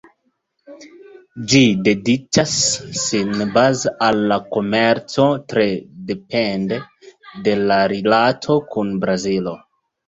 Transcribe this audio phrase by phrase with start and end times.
[1.51, 2.55] Ĝi dediĉas
[3.01, 5.69] sin baze al la komerco, tre
[6.11, 6.83] depende
[7.47, 9.61] de la rilato kun Brazilo.